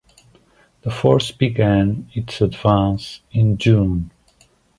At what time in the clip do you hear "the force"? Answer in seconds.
0.81-1.29